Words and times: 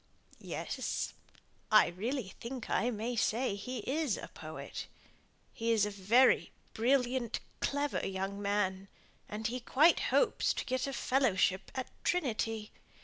"Yes. 0.39 1.13
I 1.71 1.85
really 1.89 2.29
think 2.39 2.71
I 2.71 2.89
may 2.89 3.15
say 3.15 3.53
he 3.53 3.81
is 3.87 4.17
a 4.17 4.29
poet. 4.29 4.87
He 5.53 5.71
is 5.71 5.85
a 5.85 5.91
very 5.91 6.51
brilliant, 6.73 7.39
clever 7.59 8.03
young 8.07 8.41
man, 8.41 8.87
and 9.29 9.45
he 9.45 9.59
quite 9.59 9.99
hopes 10.09 10.55
to 10.55 10.65
get 10.65 10.87
a 10.87 10.93
fellowship 10.93 11.69
at 11.75 11.85
Trinity. 12.03 12.71